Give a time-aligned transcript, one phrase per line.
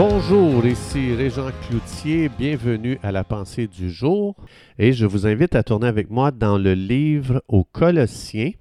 [0.00, 4.36] Bonjour, ici Régent Cloutier, bienvenue à la pensée du jour
[4.78, 8.52] et je vous invite à tourner avec moi dans le livre aux Colossiens,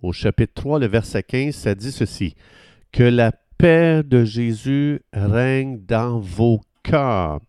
[0.00, 2.36] au chapitre 3, le verset 15, ça dit ceci,
[2.90, 7.40] que la paix de Jésus règne dans vos cœurs.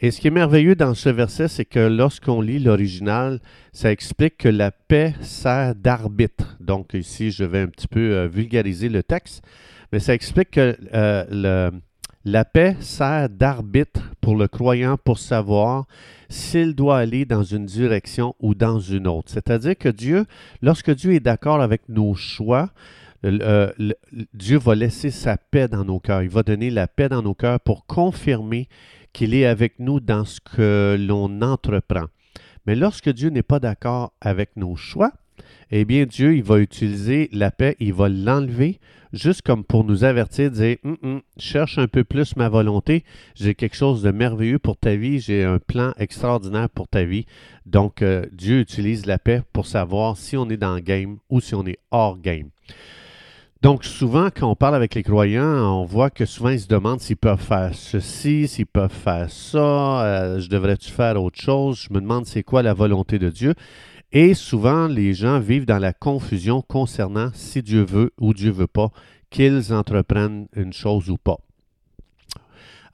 [0.00, 3.38] Et ce qui est merveilleux dans ce verset, c'est que lorsqu'on lit l'original,
[3.72, 6.56] ça explique que la paix sert d'arbitre.
[6.58, 9.44] Donc ici, je vais un petit peu euh, vulgariser le texte,
[9.92, 11.70] mais ça explique que euh, le
[12.24, 15.86] la paix sert d'arbitre pour le croyant pour savoir
[16.28, 19.30] s'il doit aller dans une direction ou dans une autre.
[19.30, 20.24] C'est-à-dire que Dieu,
[20.62, 22.70] lorsque Dieu est d'accord avec nos choix,
[23.22, 26.22] Dieu va laisser sa paix dans nos cœurs.
[26.22, 28.68] Il va donner la paix dans nos cœurs pour confirmer
[29.12, 32.06] qu'il est avec nous dans ce que l'on entreprend.
[32.66, 35.12] Mais lorsque Dieu n'est pas d'accord avec nos choix,
[35.70, 38.80] eh bien Dieu, il va utiliser la paix, il va l'enlever
[39.14, 43.54] juste comme pour nous avertir, dire hum, hum, cherche un peu plus ma volonté, j'ai
[43.54, 47.26] quelque chose de merveilleux pour ta vie, j'ai un plan extraordinaire pour ta vie.
[47.66, 51.40] Donc, euh, Dieu utilise la paix pour savoir si on est dans le game ou
[51.40, 52.50] si on est hors game.
[53.62, 57.00] Donc, souvent, quand on parle avec les croyants, on voit que souvent ils se demandent
[57.00, 61.94] s'ils peuvent faire ceci, s'ils peuvent faire ça, euh, je devrais-tu faire autre chose, je
[61.94, 63.54] me demande c'est quoi la volonté de Dieu?
[64.16, 68.68] Et souvent, les gens vivent dans la confusion concernant si Dieu veut ou Dieu veut
[68.68, 68.90] pas
[69.28, 71.38] qu'ils entreprennent une chose ou pas.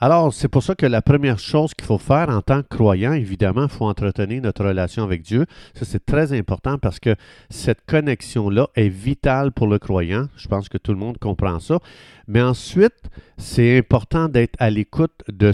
[0.02, 3.12] Alors, c'est pour ça que la première chose qu'il faut faire en tant que croyant,
[3.12, 5.44] évidemment, il faut entretenir notre relation avec Dieu.
[5.74, 7.14] Ça, c'est très important parce que
[7.50, 10.26] cette connexion-là est vitale pour le croyant.
[10.36, 11.80] Je pense que tout le monde comprend ça.
[12.28, 15.52] Mais ensuite, c'est important d'être à l'écoute de,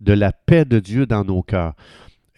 [0.00, 1.74] de la paix de Dieu dans nos cœurs.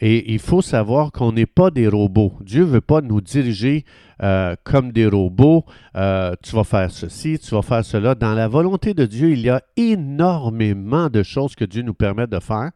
[0.00, 2.32] Et il faut savoir qu'on n'est pas des robots.
[2.40, 3.84] Dieu ne veut pas nous diriger
[4.22, 5.64] euh, comme des robots.
[5.96, 8.14] Euh, tu vas faire ceci, tu vas faire cela.
[8.14, 12.26] Dans la volonté de Dieu, il y a énormément de choses que Dieu nous permet
[12.26, 12.70] de faire.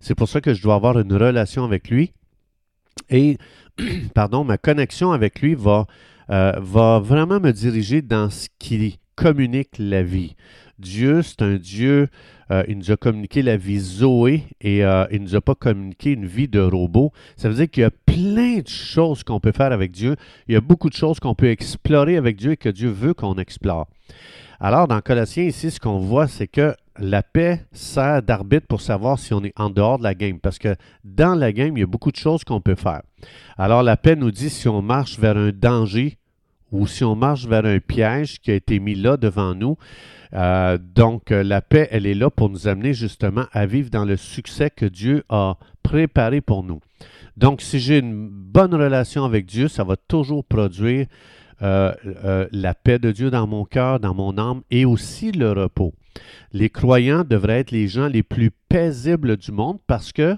[0.00, 2.12] C'est pour ça que je dois avoir une relation avec lui.
[3.08, 3.38] Et,
[4.14, 5.86] pardon, ma connexion avec lui va,
[6.30, 10.36] euh, va vraiment me diriger dans ce qui communique la vie.
[10.78, 12.08] Dieu, c'est un Dieu
[12.50, 15.54] euh, il nous a communiqué la vie Zoé et euh, il ne nous a pas
[15.54, 17.12] communiqué une vie de robot.
[17.36, 20.16] Ça veut dire qu'il y a plein de choses qu'on peut faire avec Dieu.
[20.46, 23.14] Il y a beaucoup de choses qu'on peut explorer avec Dieu et que Dieu veut
[23.14, 23.86] qu'on explore.
[24.60, 29.18] Alors, dans Colossiens, ici, ce qu'on voit, c'est que la paix sert d'arbitre pour savoir
[29.18, 30.40] si on est en dehors de la game.
[30.40, 30.74] Parce que
[31.04, 33.02] dans la game, il y a beaucoup de choses qu'on peut faire.
[33.56, 36.17] Alors, la paix nous dit si on marche vers un danger
[36.72, 39.76] ou si on marche vers un piège qui a été mis là devant nous,
[40.34, 44.04] euh, donc, euh, la paix, elle est là pour nous amener justement à vivre dans
[44.04, 46.80] le succès que Dieu a préparé pour nous.
[47.36, 51.06] Donc, si j'ai une bonne relation avec Dieu, ça va toujours produire
[51.62, 51.92] euh,
[52.52, 55.94] la paix de Dieu dans mon cœur, dans mon âme et aussi le repos.
[56.52, 60.36] Les croyants devraient être les gens les plus paisibles du monde parce que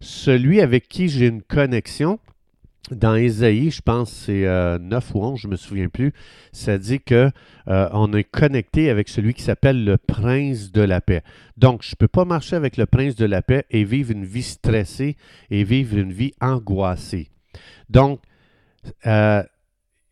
[0.00, 2.18] celui avec qui j'ai une connexion,
[2.90, 4.78] dans Ésaïe, je pense c'est 9 euh,
[5.14, 6.12] ou 11, je ne me souviens plus,
[6.52, 7.30] ça dit que
[7.68, 11.22] euh, on est connecté avec celui qui s'appelle le prince de la paix.
[11.56, 14.24] Donc, je ne peux pas marcher avec le prince de la paix et vivre une
[14.24, 15.16] vie stressée
[15.50, 17.30] et vivre une vie angoissée.
[17.90, 18.20] Donc,
[19.06, 19.42] euh,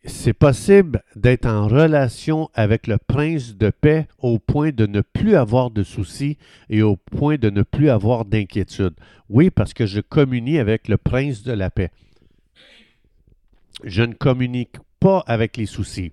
[0.07, 5.35] c'est possible d'être en relation avec le prince de paix au point de ne plus
[5.35, 6.37] avoir de soucis
[6.69, 8.93] et au point de ne plus avoir d'inquiétude.
[9.29, 11.91] Oui, parce que je communie avec le prince de la paix.
[13.83, 16.11] Je ne communique pas avec les soucis.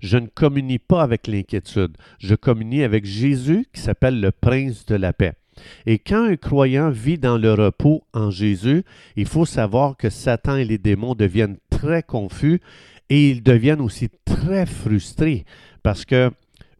[0.00, 1.96] Je ne communique pas avec l'inquiétude.
[2.18, 5.34] Je communique avec Jésus qui s'appelle le prince de la paix.
[5.86, 8.84] Et quand un croyant vit dans le repos en Jésus,
[9.16, 12.60] il faut savoir que Satan et les démons deviennent très confus
[13.08, 15.44] et ils deviennent aussi très frustrés
[15.82, 16.30] parce que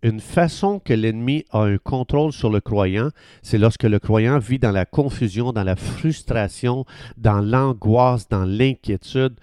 [0.04, 3.08] une façon que l'ennemi a un contrôle sur le croyant,
[3.42, 6.84] c'est lorsque le croyant vit dans la confusion, dans la frustration,
[7.16, 9.34] dans l'angoisse, dans l'inquiétude.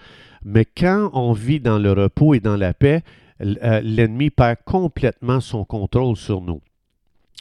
[0.46, 3.02] Mais quand on vit dans le repos et dans la paix,
[3.42, 6.62] euh, l'ennemi perd complètement son contrôle sur nous.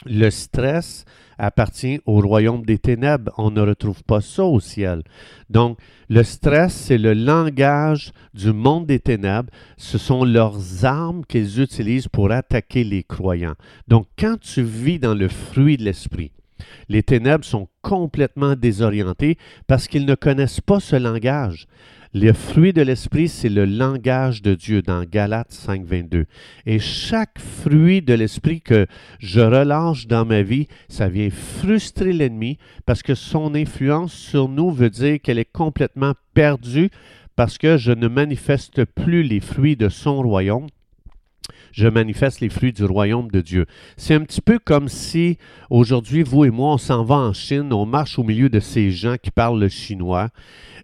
[0.07, 1.05] Le stress
[1.41, 3.33] appartient au royaume des ténèbres.
[3.37, 5.01] On ne retrouve pas ça au ciel.
[5.49, 5.77] Donc,
[6.07, 9.49] le stress, c'est le langage du monde des ténèbres.
[9.75, 13.55] Ce sont leurs armes qu'ils utilisent pour attaquer les croyants.
[13.87, 16.31] Donc, quand tu vis dans le fruit de l'esprit,
[16.89, 19.37] les ténèbres sont complètement désorientées
[19.67, 21.67] parce qu'ils ne connaissent pas ce langage.
[22.13, 26.25] Le fruit de l'esprit, c'est le langage de Dieu dans Galates 5, 22.
[26.65, 28.85] Et chaque fruit de l'esprit que
[29.19, 34.71] je relâche dans ma vie, ça vient frustrer l'ennemi parce que son influence sur nous
[34.71, 36.89] veut dire qu'elle est complètement perdue
[37.37, 40.67] parce que je ne manifeste plus les fruits de son royaume
[41.71, 43.65] je manifeste les fruits du royaume de Dieu.
[43.97, 45.37] C'est un petit peu comme si
[45.69, 48.91] aujourd'hui, vous et moi, on s'en va en Chine, on marche au milieu de ces
[48.91, 50.29] gens qui parlent le chinois.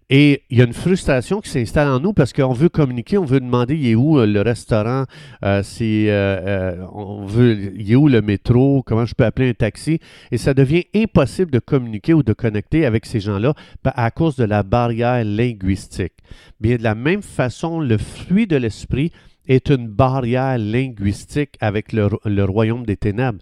[0.09, 3.25] Et il y a une frustration qui s'installe en nous parce qu'on veut communiquer, on
[3.25, 5.03] veut demander il est où euh, le restaurant,
[5.43, 9.53] euh, c'est, euh, on veut, il est où le métro, comment je peux appeler un
[9.53, 9.99] taxi?
[10.31, 13.53] Et ça devient impossible de communiquer ou de connecter avec ces gens-là
[13.83, 16.13] à cause de la barrière linguistique.
[16.61, 19.11] Bien, de la même façon, le fruit de l'esprit
[19.47, 23.39] est une barrière linguistique avec le, royaume des ténèbres.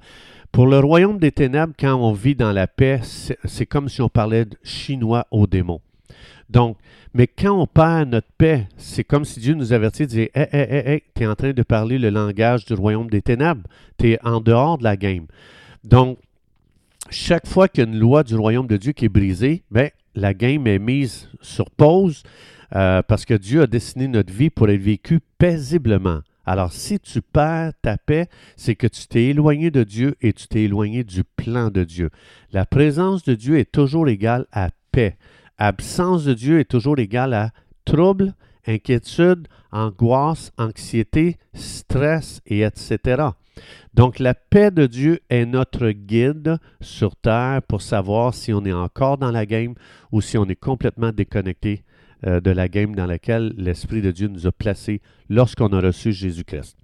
[0.51, 4.09] Pour le royaume des ténèbres, quand on vit dans la paix, c'est comme si on
[4.09, 5.81] parlait chinois aux démons.
[6.49, 6.77] Donc,
[7.13, 10.67] mais quand on perd notre paix, c'est comme si Dieu nous avertit dire Hé, hé,
[10.69, 13.63] hé, hé, tu es en train de parler le langage du royaume des ténèbres.
[13.97, 15.25] Tu es en dehors de la game.
[15.83, 16.19] Donc,
[17.09, 19.89] chaque fois qu'il y a une loi du royaume de Dieu qui est brisée, bien,
[20.15, 22.23] la game est mise sur pause
[22.73, 26.21] euh, parce que Dieu a dessiné notre vie pour être vécue paisiblement.
[26.45, 30.47] Alors, si tu perds ta paix, c'est que tu t'es éloigné de Dieu et tu
[30.47, 32.11] t'es éloigné du plan de Dieu.
[32.51, 35.17] La présence de Dieu est toujours égale à paix.
[35.57, 37.51] Absence de Dieu est toujours égale à
[37.83, 38.35] trouble,
[38.67, 43.23] inquiétude, angoisse, anxiété, stress, et etc.
[43.93, 48.73] Donc la paix de Dieu est notre guide sur terre pour savoir si on est
[48.73, 49.73] encore dans la game
[50.11, 51.83] ou si on est complètement déconnecté
[52.25, 56.11] euh, de la game dans laquelle l'Esprit de Dieu nous a placés lorsqu'on a reçu
[56.11, 56.75] Jésus-Christ.